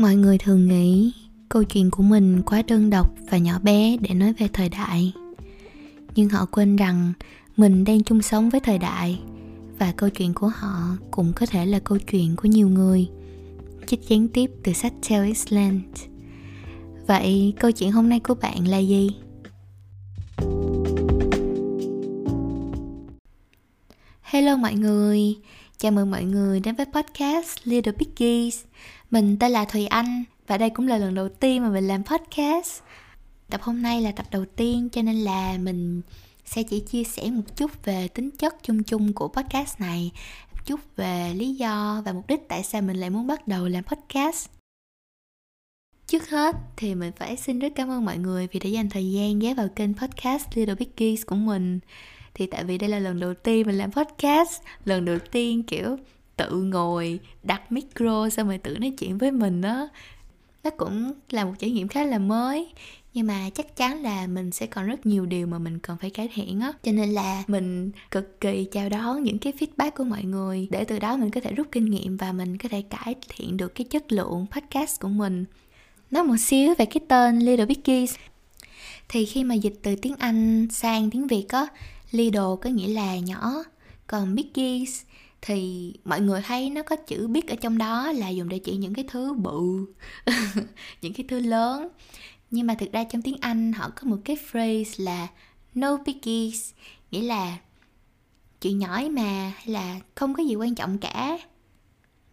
[0.00, 1.12] mọi người thường nghĩ
[1.48, 5.12] câu chuyện của mình quá đơn độc và nhỏ bé để nói về thời đại.
[6.14, 7.12] Nhưng họ quên rằng
[7.56, 9.20] mình đang chung sống với thời đại
[9.78, 13.08] và câu chuyện của họ cũng có thể là câu chuyện của nhiều người.
[13.86, 15.82] Chích gián tiếp từ sách Tell Island
[17.06, 19.10] vậy câu chuyện hôm nay của bạn là gì?
[24.22, 25.36] Hello mọi người
[25.80, 28.64] chào mừng mọi người đến với podcast Little Biggies.
[29.10, 32.04] mình tên là Thùy Anh và đây cũng là lần đầu tiên mà mình làm
[32.04, 32.82] podcast.
[33.50, 36.02] Tập hôm nay là tập đầu tiên cho nên là mình
[36.44, 40.10] sẽ chỉ chia sẻ một chút về tính chất chung chung của podcast này,
[40.52, 43.68] một chút về lý do và mục đích tại sao mình lại muốn bắt đầu
[43.68, 44.48] làm podcast.
[46.06, 49.12] Trước hết thì mình phải xin rất cảm ơn mọi người vì đã dành thời
[49.12, 51.80] gian ghé vào kênh podcast Little Biggies của mình.
[52.34, 55.96] Thì tại vì đây là lần đầu tiên mình làm podcast, lần đầu tiên kiểu
[56.36, 59.88] tự ngồi đặt micro xong rồi tự nói chuyện với mình đó
[60.64, 62.68] nó cũng là một trải nghiệm khá là mới
[63.14, 66.10] nhưng mà chắc chắn là mình sẽ còn rất nhiều điều mà mình cần phải
[66.10, 66.72] cải thiện á.
[66.82, 70.84] Cho nên là mình cực kỳ chào đón những cái feedback của mọi người để
[70.84, 73.74] từ đó mình có thể rút kinh nghiệm và mình có thể cải thiện được
[73.74, 75.44] cái chất lượng podcast của mình.
[76.10, 78.14] Nói một xíu về cái tên Little Biggies
[79.08, 81.66] thì khi mà dịch từ tiếng Anh sang tiếng Việt á
[82.10, 83.64] Little có nghĩa là nhỏ.
[84.06, 85.02] Còn Biggies
[85.42, 88.76] thì mọi người thấy nó có chữ big ở trong đó là dùng để chỉ
[88.76, 89.86] những cái thứ bự,
[91.02, 91.88] những cái thứ lớn.
[92.50, 95.28] Nhưng mà thực ra trong tiếng anh họ có một cái phrase là
[95.74, 96.72] no biggies
[97.10, 97.56] nghĩa là
[98.60, 101.38] chuyện nhỏ mà, hay là không có gì quan trọng cả.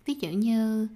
[0.05, 0.87] Ví dụ như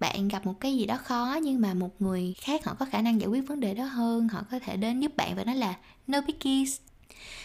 [0.00, 3.02] bạn gặp một cái gì đó khó nhưng mà một người khác họ có khả
[3.02, 5.56] năng giải quyết vấn đề đó hơn, họ có thể đến giúp bạn và nói
[5.56, 5.74] là
[6.06, 6.80] no biggies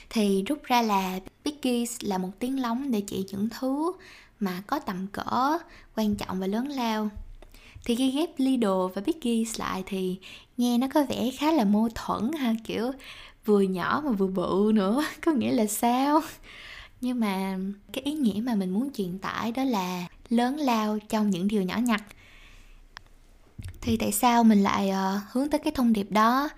[0.10, 3.92] thì rút ra là biggies là một tiếng lóng để chỉ những thứ
[4.40, 5.58] mà có tầm cỡ
[5.96, 7.10] quan trọng và lớn lao.
[7.86, 10.20] Thì khi ghép Lidl và Biggies lại thì
[10.58, 12.92] nghe nó có vẻ khá là mâu thuẫn ha kiểu
[13.46, 16.22] vừa nhỏ mà vừa bự nữa có nghĩa là sao?
[17.02, 17.58] Nhưng mà
[17.94, 21.62] cái ý nghĩa mà mình muốn truyền tải đó là lớn lao trong những điều
[21.62, 22.04] nhỏ nhặt.
[23.82, 26.50] Thì tại sao mình lại uh, hướng tới cái thông điệp đó?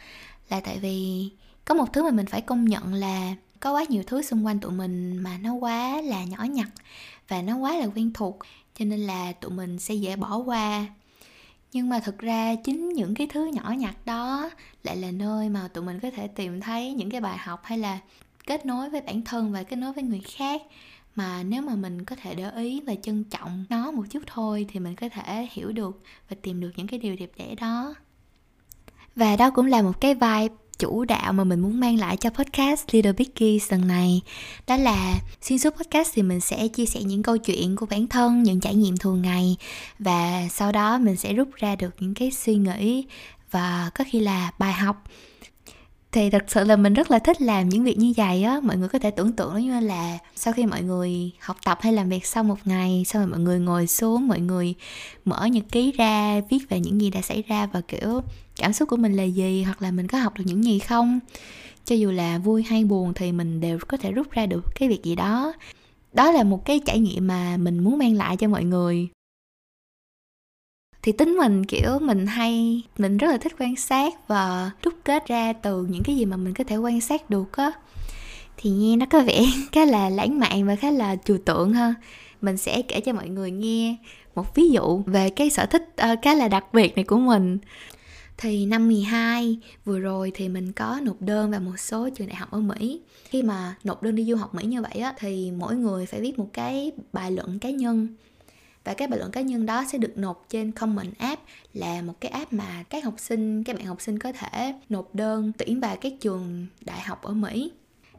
[0.50, 1.30] Là tại vì
[1.66, 4.60] có một thứ mà mình phải công nhận là có quá nhiều thứ xung quanh
[4.60, 6.70] tụi mình mà nó quá là nhỏ nhặt
[7.28, 8.40] và nó quá là quen thuộc,
[8.80, 10.86] cho nên là tụi mình sẽ dễ bỏ qua.
[11.74, 14.50] Nhưng mà thực ra chính những cái thứ nhỏ nhặt đó
[14.84, 17.78] lại là nơi mà tụi mình có thể tìm thấy những cái bài học hay
[17.78, 18.00] là
[18.48, 20.62] kết nối với bản thân và kết nối với người khác
[21.16, 24.66] mà nếu mà mình có thể để ý và trân trọng nó một chút thôi
[24.72, 27.96] thì mình có thể hiểu được và tìm được những cái điều đẹp đẽ đó.
[29.16, 32.30] Và đó cũng là một cái vibe chủ đạo mà mình muốn mang lại cho
[32.30, 34.22] podcast Little Biggie lần này.
[34.68, 38.08] Đó là, xuyên suốt podcast thì mình sẽ chia sẻ những câu chuyện của bản
[38.08, 39.56] thân, những trải nghiệm thường ngày.
[40.00, 43.06] Và sau đó mình sẽ rút ra được những cái suy nghĩ
[43.52, 45.04] và có khi là bài học.
[46.12, 48.60] Thì thật sự là mình rất là thích làm những việc như vậy á.
[48.64, 51.78] Mọi người có thể tưởng tượng nó như là sau khi mọi người học tập
[51.82, 54.74] hay làm việc sau một ngày, sau rồi mọi người ngồi xuống, mọi người
[55.26, 58.22] mở nhật ký ra, viết về những gì đã xảy ra và, kiểu
[58.56, 59.64] cảm xúc của mình là gì?
[59.64, 61.20] Hoặc là mình có học được những gì không?
[61.86, 64.90] Cho dù là vui hay buồn thì mình đều có thể rút ra được cái
[64.90, 65.54] việc gì đó.
[66.14, 69.10] Đó là một cái trải nghiệm mà mình muốn mang lại cho mọi người.
[71.02, 75.28] Thì tính mình kiểu mình hay mình rất là thích quan sát và rút kết
[75.28, 77.72] ra từ những cái gì mà mình có thể quan sát được á.
[78.58, 81.94] Thì nghe nó có vẻ khá là lãng mạn và khá là trừu tượng ha.
[82.42, 83.96] Mình sẽ kể cho mọi người nghe
[84.36, 87.58] một ví dụ về cái sở thích uh, khá là đặc biệt này của mình
[88.44, 92.36] thì năm 12 vừa rồi thì mình có nộp đơn vào một số trường đại
[92.36, 93.02] học ở Mỹ.
[93.26, 96.22] Khi mà nộp đơn đi du học Mỹ như vậy á thì mỗi người phải
[96.22, 98.08] viết một cái bài luận cá nhân
[98.84, 101.42] và cái bài luận cá nhân đó sẽ được nộp trên Common App
[101.74, 105.16] là một cái app mà các học sinh, các bạn học sinh có thể nộp
[105.16, 107.72] đơn tuyển vào các trường đại học ở Mỹ.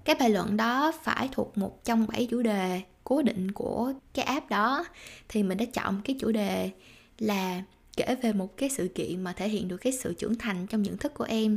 [0.05, 4.25] Cái bài luận đó phải thuộc một trong bảy chủ đề cố định của cái
[4.25, 4.85] app đó
[5.29, 6.71] thì mình đã chọn cái chủ đề
[7.19, 7.63] là
[7.97, 10.83] kể về một cái sự kiện mà thể hiện được cái sự trưởng thành trong
[10.83, 11.57] nhận thức của em.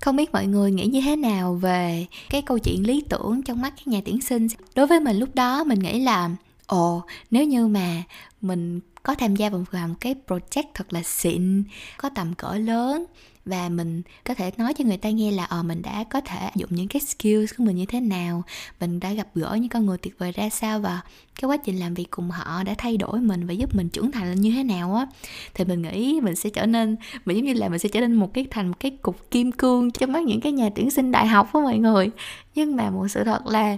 [0.00, 3.60] Không biết mọi người nghĩ như thế nào về cái câu chuyện lý tưởng trong
[3.60, 4.46] mắt các nhà tuyển sinh?
[4.74, 6.30] Đối với mình lúc đó, mình nghĩ là,
[6.66, 8.02] ồ, nếu như mà
[8.40, 11.64] mình có tham gia vào một cái project thật là xịn,
[11.96, 13.04] có tầm cỡ lớn.
[13.44, 16.36] Và mình có thể nói cho người ta nghe là ờ mình đã có thể
[16.36, 18.42] áp dụng những cái skills của mình như thế nào,
[18.80, 21.00] mình đã gặp gỡ những con người tuyệt vời ra sao và
[21.40, 24.10] cái quá trình làm việc cùng họ đã thay đổi mình và giúp mình trưởng
[24.10, 25.06] thành lên như thế nào á.
[25.54, 28.14] Thì mình nghĩ mình sẽ trở nên, mình giống như là mình sẽ trở nên
[28.14, 31.12] một cái, thành một cái cục kim cương cho mắt những cái nhà tuyển sinh
[31.12, 32.10] đại học của mọi người.
[32.54, 33.76] Nhưng mà một sự thật là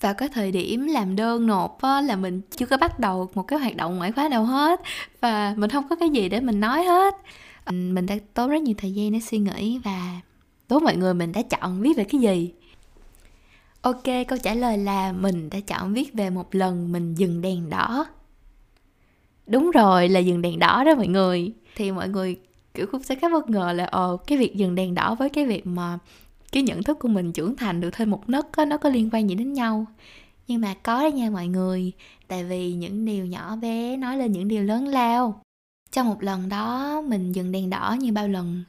[0.00, 3.42] vào cái thời điểm làm đơn nộp á, là mình chưa có bắt đầu một
[3.42, 4.80] cái hoạt động ngoại khóa nào hết.
[5.20, 7.14] Và mình không có cái gì để mình nói hết.
[7.70, 10.20] Mình đã tốn rất nhiều thời gian để suy nghĩ và
[10.68, 12.52] đố mọi người mình đã chọn viết về cái gì?
[13.80, 17.70] Ok câu trả lời là mình đã chọn viết về một lần mình dừng đèn
[17.70, 18.06] đỏ.
[19.46, 21.52] Đúng rồi là dừng đèn đỏ đó mọi người.
[21.76, 22.36] Thì mọi người
[22.74, 25.46] kiểu cũng sẽ khá bất ngờ là ồ cái việc dừng đèn đỏ với cái
[25.46, 25.98] việc mà
[26.56, 29.10] cái nhận thức của mình trưởng thành được thêm một nấc á, nó có liên
[29.12, 29.86] quan gì đến nhau.
[30.48, 31.92] Nhưng mà có đấy nha mọi người,
[32.28, 35.40] tại vì những điều nhỏ bé nói lên những điều lớn lao.
[35.92, 38.64] Trong một lần đó, mình dừng đèn đỏ như bao lần,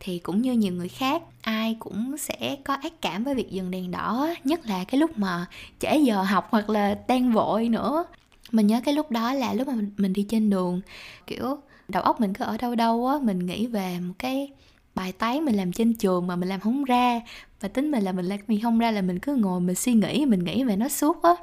[0.00, 3.70] thì cũng như nhiều người khác, ai cũng sẽ có ác cảm với việc dừng
[3.70, 5.46] đèn đỏ, nhất là cái lúc mà
[5.78, 8.04] trễ giờ học hoặc là đang vội nữa.
[8.52, 10.80] Mình nhớ cái lúc đó là lúc mà mình đi trên đường,
[11.26, 11.58] kiểu,
[11.88, 14.48] đầu óc mình cứ ở đâu đâu á, mình nghĩ về một cái
[14.94, 17.20] bài toán mình làm trên trường mà mình làm không ra
[17.60, 19.92] và tính mình là mình làm mình không ra là mình cứ ngồi mình suy
[19.92, 21.34] nghĩ, mình nghĩ về nó suốt á.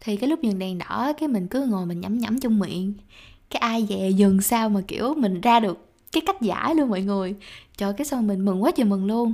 [0.00, 2.94] Thì cái lúc dừng đèn đỏ cái mình cứ ngồi mình nhắm nhắm trong miệng.
[3.50, 7.02] Cái ai về dừng sao mà, kiểu, mình ra được cái cách giải luôn mọi
[7.02, 7.34] người.
[7.76, 9.32] Trời cái xong mình mừng quá trời mừng luôn.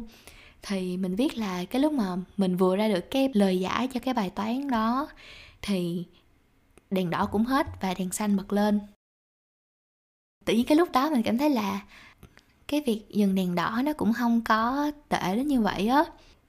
[0.63, 4.01] Thì mình viết là cái lúc mà mình vừa ra được cái lời giải cho
[4.01, 5.09] cái bài toán đó,
[5.63, 6.05] thì
[6.91, 8.81] đèn đỏ cũng hết và đèn xanh bật lên.
[10.45, 11.81] Tự nhiên cái lúc đó mình cảm thấy là
[12.69, 16.05] cái việc dừng đèn đỏ nó cũng không có tệ đến như vậy á.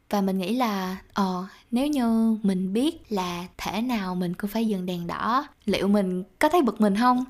[0.10, 4.68] Và mình nghĩ là ờ nếu như mình biết là thể nào mình cũng phải
[4.68, 7.26] dừng đèn đỏ liệu mình có thấy bực mình không?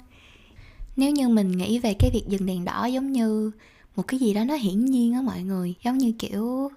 [0.95, 3.51] Nếu như mình nghĩ về cái việc dừng đèn đỏ giống như
[3.95, 6.71] một cái gì đó nó hiển nhiên á mọi người giống như kiểu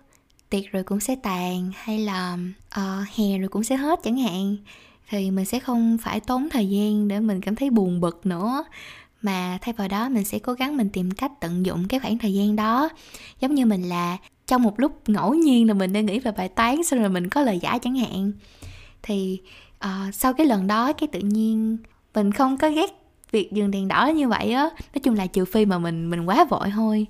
[0.50, 2.38] tiệc rồi cũng sẽ tàn hay là
[2.78, 4.56] uh, hè rồi cũng sẽ hết chẳng hạn
[5.08, 8.64] thì mình sẽ không phải tốn thời gian để mình cảm thấy buồn bực nữa
[9.22, 12.18] mà thay vào đó mình sẽ cố gắng mình tìm cách tận dụng cái khoảng
[12.18, 12.88] thời gian đó.
[13.40, 14.16] Giống như mình là
[14.46, 17.28] trong một lúc ngẫu nhiên là mình đang nghĩ về bài toán xong rồi mình
[17.28, 18.32] có lời giải chẳng hạn.
[19.02, 19.40] Thì
[19.84, 21.76] uh, sau cái lần đó cái tự nhiên
[22.14, 22.90] mình không có ghét
[23.30, 24.62] việc dừng đèn đỏ như vậy á.
[24.62, 27.06] Nói chung là trừ phi mà mình mình quá vội thôi.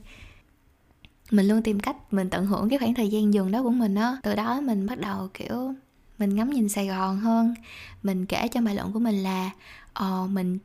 [1.30, 3.94] Mình luôn tìm cách mình tận hưởng cái khoảng thời gian dừng đó của mình
[3.94, 4.16] á.
[4.22, 5.74] Từ đó mình bắt đầu kiểu
[6.18, 7.54] mình ngắm nhìn sài gòn hơn.
[8.02, 9.50] Mình kể trong bài luận của mình là
[9.92, 10.58] ờ mình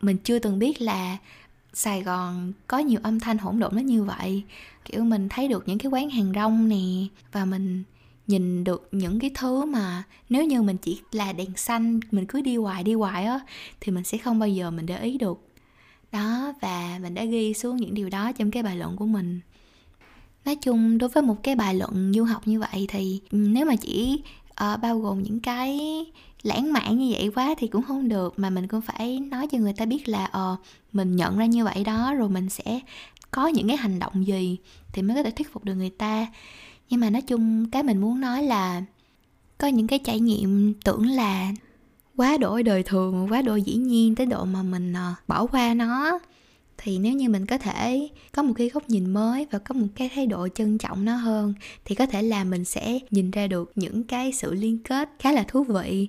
[0.00, 1.16] mình chưa từng biết là
[1.72, 4.42] Sài Gòn có nhiều âm thanh hỗn độn đến như vậy.
[4.84, 7.82] Kiểu mình thấy được những cái quán hàng rong nè, và mình
[8.26, 12.40] nhìn được những cái thứ mà nếu như mình chỉ là đèn xanh, mình cứ
[12.40, 13.40] đi hoài đi hoài á,
[13.80, 15.48] thì mình sẽ không bao giờ mình để ý được.
[16.12, 19.40] Đó, và mình đã ghi xuống những điều đó trong cái bài luận của mình.
[20.44, 23.66] Nói chung, đối với một cái bài luận du học như vậy thì ừ, nếu
[23.66, 24.22] mà chỉ
[24.64, 25.80] uh, bao gồm những cái
[26.42, 29.58] lãng mạn như vậy quá thì cũng không được mà mình cũng phải nói cho
[29.58, 32.80] người ta biết là ờ uh, mình nhận ra như vậy đó rồi mình sẽ
[33.30, 34.56] có những cái hành động gì
[34.92, 36.26] thì mới có thể thuyết phục được người ta.
[36.90, 38.82] Nhưng mà nói chung cái mình muốn nói là
[39.58, 41.52] có những cái trải nghiệm tưởng là
[42.16, 45.74] quá đổi đời thường quá độ dĩ nhiên tới độ mà mình uh, bỏ qua
[45.74, 46.18] nó
[46.78, 49.86] thì nếu như mình có thể có một cái góc nhìn mới và có một
[49.96, 51.54] cái thái độ trân trọng nó hơn,
[51.84, 55.32] thì có thể là mình sẽ nhìn ra được những cái sự liên kết khá
[55.32, 56.08] là thú vị.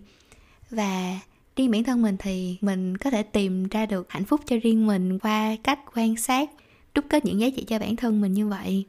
[0.70, 1.20] Và
[1.56, 4.88] riêng bản thân mình thì mình có thể tìm ra được hạnh phúc cho riêng
[4.88, 6.50] mình qua cách quan sát
[6.96, 8.86] đúc kết những giá trị cho bản thân mình như vậy.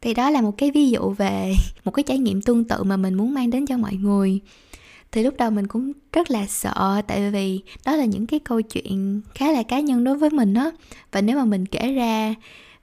[0.00, 1.54] Thì đó là một cái ví dụ về
[1.84, 4.40] một cái trải nghiệm tương tự mà mình muốn mang đến cho mọi người
[5.12, 8.60] thì lúc đầu mình cũng rất là sợ, tại vì đó là những cái câu
[8.60, 10.70] chuyện khá là cá nhân đối với mình á.
[11.12, 12.34] Và nếu mà mình kể ra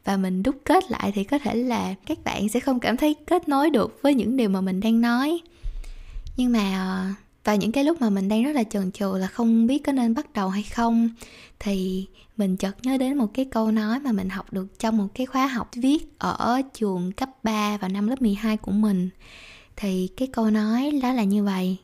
[0.06, 3.16] và mình đúc kết lại thì có thể là các bạn sẽ không cảm thấy
[3.28, 5.40] kết nối được với những điều mà mình đang nói.
[6.38, 7.14] Nhưng mà ờ,
[7.44, 9.92] và những cái lúc mà mình đang rất là chần chừ là không biết có
[9.92, 11.10] nên bắt đầu hay không,
[11.60, 12.06] thì
[12.38, 15.26] mình chợt nhớ đến một cái câu nói mà mình học được trong một cái
[15.26, 19.10] khóa học viết ở trường cấp 3 vào năm lớp 12 của mình.
[19.76, 21.78] Thì cái câu nói đó là như vậy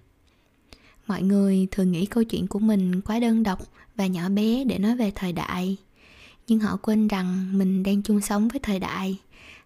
[1.08, 3.60] mọi người thường nghĩ câu chuyện của mình quá đơn độc
[3.96, 5.78] và nhỏ bé để nói về thời đại.
[6.48, 9.18] Nhưng họ quên rằng mình đang chung sống với thời đại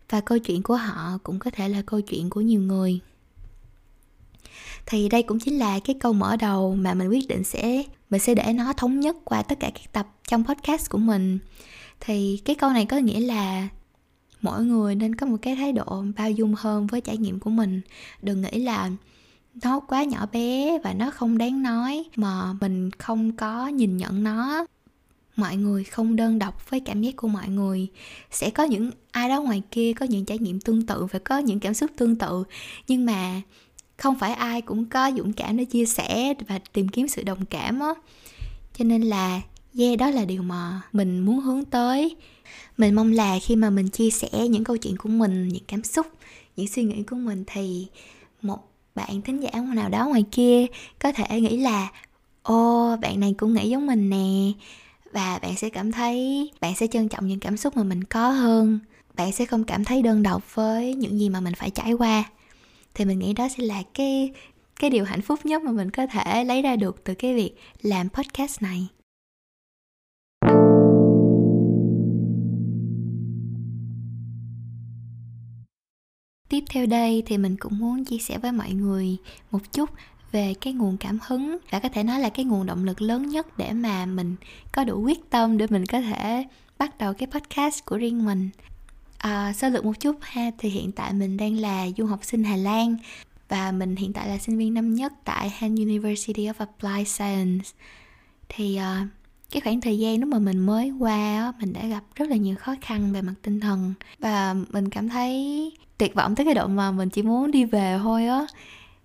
[0.10, 3.00] và câu chuyện của họ cũng có thể là câu chuyện của nhiều người.
[4.86, 8.22] Thì đây cũng chính là cái câu mở đầu mà mình quyết định sẽ, mình
[8.22, 11.40] sẽ để nó thống nhất qua tất cả các tập trong podcast của mình.
[12.00, 13.68] Thì cái câu này có nghĩa là
[14.42, 17.50] mỗi người nên có một cái thái độ bao dung hơn với trải nghiệm của
[17.50, 17.82] mình.
[18.22, 18.92] Đừng nghĩ là
[19.64, 24.24] nó quá nhỏ bé và nó không đáng nói mà mình không có nhìn nhận
[24.24, 24.66] nó.
[25.36, 27.88] Mọi người không đơn độc với cảm giác của mọi người.
[28.32, 31.38] Sẽ có những ai đó ngoài kia có những trải nghiệm tương tự và có
[31.38, 32.44] những cảm xúc tương tự.
[32.88, 33.42] Nhưng mà
[33.98, 37.46] không phải ai cũng có dũng cảm để chia sẻ và tìm kiếm sự đồng
[37.46, 37.94] cảm á.
[38.78, 39.42] Cho nên là,
[39.80, 42.16] yeah, đó là điều mà mình muốn hướng tới.
[42.78, 45.84] Mình mong là khi mà mình chia sẻ những câu chuyện của mình, những cảm
[45.84, 46.08] xúc,
[46.56, 47.88] những suy nghĩ của mình thì
[48.42, 48.60] một
[48.98, 50.66] bạn thính giả nào đó ngoài kia
[51.00, 51.92] có thể nghĩ là
[52.44, 54.52] ô bạn này cũng nghĩ giống mình nè.
[55.12, 58.30] Và bạn sẽ cảm thấy, bạn sẽ trân trọng những cảm xúc mà mình có
[58.30, 58.80] hơn.
[59.16, 62.24] Bạn sẽ không cảm thấy đơn độc với những gì mà mình phải trải qua.
[62.94, 64.32] Thì mình nghĩ đó sẽ là cái
[64.80, 67.54] cái điều hạnh phúc nhất mà mình có thể lấy ra được từ cái việc
[67.82, 68.88] làm podcast này.
[76.58, 79.18] Tiếp theo đây thì mình cũng muốn chia sẻ với mọi người
[79.52, 79.90] một chút
[80.32, 83.30] về cái nguồn cảm hứng và có thể nói là cái nguồn động lực lớn
[83.30, 84.36] nhất để mà mình
[84.72, 86.46] có đủ quyết tâm để mình có thể
[86.78, 88.50] bắt đầu cái podcast của riêng mình.
[89.18, 92.44] À, sơ lược một chút ha thì hiện tại mình đang là du học sinh
[92.44, 92.98] Hà Lan
[93.50, 97.70] và mình hiện tại là sinh viên năm nhất tại Han University of Applied Science.
[98.50, 99.08] Thì uh,
[99.52, 102.56] cái khoảng thời gian lúc mà mình mới qua mình đã gặp rất là nhiều
[102.56, 106.68] khó khăn về mặt tinh thần và mình cảm thấy tuyệt vọng tới cái độ
[106.68, 108.48] mà mình chỉ muốn đi về thôi á.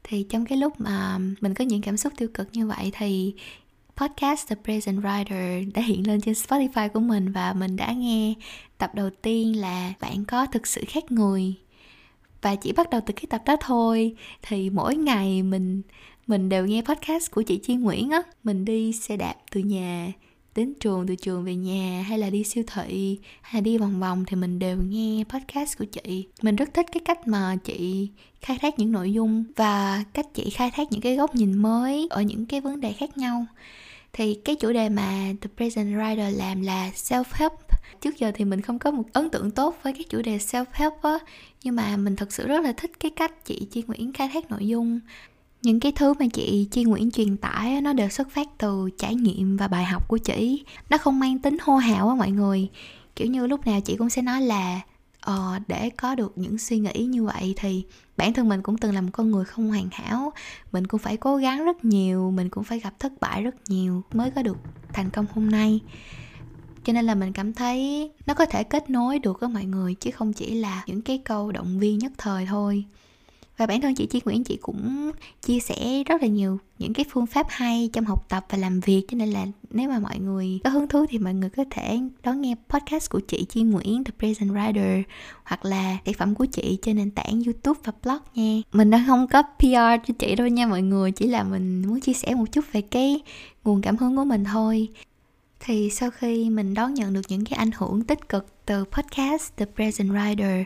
[0.05, 3.35] Thì trong cái lúc mà mình có những cảm xúc tiêu cực như vậy thì
[3.97, 8.35] podcast The Present Writer đã hiện lên trên Spotify của mình và mình đã nghe
[8.79, 11.55] tập đầu tiên là bạn có thực sự khác người.
[12.43, 14.17] Và chỉ bắt đầu từ cái tập đó thôi.
[14.43, 15.83] Thì mỗi ngày mình
[16.27, 18.23] mình đều nghe podcast của chị Chi Nguyễn á.
[18.45, 20.13] Mình đi xe đạp từ nhà
[20.55, 24.01] đến trường, từ trường về nhà hay là đi siêu thị hay là đi vòng
[24.01, 26.27] vòng thì mình đều nghe podcast của chị.
[26.43, 28.09] Mình rất thích cái cách mà chị
[28.41, 32.07] khai thác những nội dung và cách chị khai thác những cái góc nhìn mới
[32.11, 33.47] ở những cái vấn đề khác nhau.
[34.13, 37.53] Thì cái chủ đề mà The Present Writer làm là self help
[38.01, 40.65] trước giờ thì mình không có một ấn tượng tốt với cái chủ đề self
[40.73, 41.19] help á,
[41.65, 44.51] nhưng mà mình thật sự rất là thích cái cách chị Chi Nguyễn khai thác
[44.51, 45.01] nội dung
[45.63, 49.15] những cái thứ mà chị Chi Nguyễn truyền tải nó đều xuất phát từ trải
[49.15, 50.65] nghiệm và bài học của chị.
[50.91, 52.69] Nó không mang tính hô hào á mọi người.
[53.17, 54.81] Kiểu như lúc nào chị cũng sẽ nói là
[55.21, 57.85] ờ, để có được những suy nghĩ như vậy thì
[58.17, 60.33] bản thân mình cũng từng là một con người không hoàn hảo.
[60.73, 64.03] Mình cũng phải cố gắng rất nhiều mình cũng phải gặp thất bại rất nhiều
[64.13, 64.57] mới có được
[64.93, 65.81] thành công hôm nay.
[66.85, 69.95] Cho nên là mình cảm thấy nó có thể kết nối được với mọi người
[69.95, 72.85] chứ không chỉ là những cái câu động viên nhất thời thôi
[73.63, 75.11] và bản thân chị Chi Nguyễn chị cũng
[75.43, 78.81] chia sẻ rất là nhiều những cái phương pháp hay trong học tập và làm
[78.81, 81.65] việc cho nên là nếu mà mọi người có hứng thú thì mọi người có
[81.71, 85.03] thể đón nghe podcast của chị Chi Nguyễn The Present Writer
[85.45, 88.63] hoặc là sản phẩm của chị trên nền tảng YouTube và blog nha.
[88.73, 92.01] Mình đang không có PR cho chị đâu nha mọi người, chỉ là mình muốn
[92.01, 93.21] chia sẻ một chút về cái
[93.65, 94.89] nguồn cảm hứng của mình thôi
[95.61, 99.57] thì sau khi mình đón nhận được những cái ảnh hưởng tích cực từ podcast
[99.57, 100.65] The Present Writer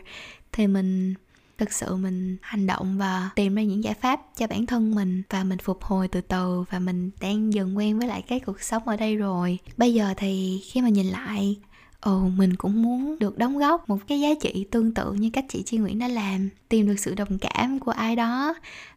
[0.51, 1.13] thì mình
[1.57, 5.23] thực sự mình hành động và tìm ra những giải pháp cho bản thân mình
[5.29, 8.61] và mình phục hồi từ từ và mình đang dần quen với lại cái cuộc
[8.61, 9.59] sống ở đây rồi.
[9.77, 11.57] Bây giờ thì khi mà nhìn lại,
[11.99, 15.45] ồ, mình cũng muốn được đóng góp một cái giá trị tương tự như cách
[15.49, 18.53] chị Chi Nguyễn đã làm tìm được sự đồng cảm của ai đó.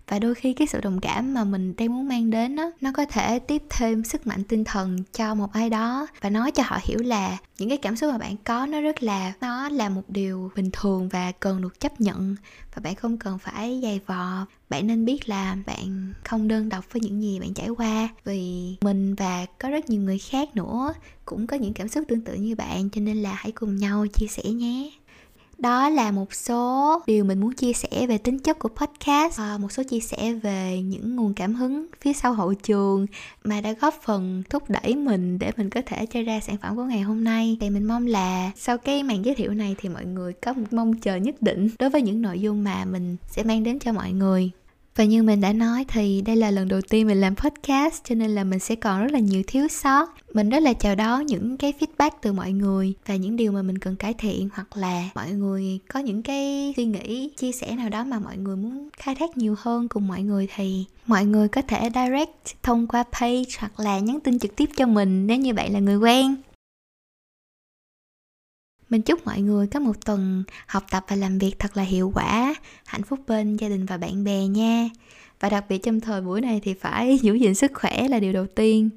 [0.08, 2.92] Và đôi khi cái sự đồng cảm mà mình đang muốn mang đến đó, nó
[2.94, 6.06] có thể tiếp thêm sức mạnh tinh thần cho một ai đó.
[6.20, 9.02] Và nói cho họ hiểu là những cái cảm xúc mà bạn có nó rất
[9.02, 12.36] là nó là một điều bình thường và cần được chấp nhận.
[12.74, 14.46] Và bạn không cần phải dày vò.
[14.68, 18.08] Bạn nên biết là bạn không đơn độc với những gì bạn trải qua.
[18.24, 22.20] Vì mình và có rất nhiều người khác nữa cũng có những cảm xúc tương
[22.20, 24.90] tự như bạn cho nên là hãy cùng nhau chia sẻ nhé
[25.60, 29.40] đó là một số điều mình muốn chia sẻ về tính chất của podcast.
[29.40, 33.06] À, một số chia sẻ về những nguồn cảm hứng phía sau hậu trường
[33.44, 36.76] mà đã góp phần thúc đẩy mình để mình có thể cho ra sản phẩm
[36.76, 37.56] của ngày hôm nay.
[37.60, 40.66] Thì mình mong là sau cái màn giới thiệu này thì mọi người có một
[40.70, 43.92] mong chờ nhất định đối với những nội dung mà mình sẽ mang đến cho
[43.92, 44.50] mọi người
[44.96, 48.14] và như mình đã nói thì đây là lần đầu tiên mình làm podcast, cho
[48.14, 50.14] nên là mình sẽ còn rất là nhiều thiếu sót.
[50.34, 53.62] Mình rất là chào đón những cái feedback từ mọi người và những điều mà
[53.62, 57.76] mình cần cải thiện, hoặc là mọi người có những cái suy nghĩ, chia sẻ
[57.76, 61.24] nào đó mà mọi người muốn khai thác nhiều hơn cùng mọi người thì mọi
[61.24, 65.26] người có thể direct thông qua page hoặc là nhắn tin trực tiếp cho mình.
[65.26, 66.36] Nếu như bạn là người quen
[68.90, 72.12] mình chúc mọi người có một tuần học tập và làm việc thật là hiệu
[72.14, 72.54] quả,
[72.84, 74.88] hạnh phúc bên gia đình và bạn bè nha.
[75.40, 78.32] Và đặc biệt trong thời buổi này thì phải giữ gìn sức khỏe là điều
[78.32, 78.90] đầu tiên.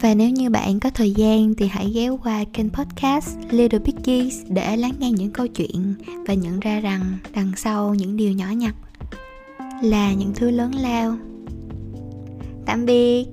[0.00, 4.42] Và nếu như bạn có thời gian thì hãy ghé qua kênh podcast Little Piggies
[4.48, 5.94] để lắng nghe những câu chuyện
[6.26, 8.74] và nhận ra rằng đằng sau những điều nhỏ nhặt
[9.82, 11.16] là những thứ lớn lao.
[12.66, 13.26] Tạm biệt!